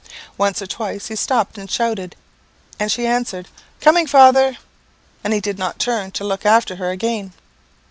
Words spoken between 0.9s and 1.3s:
he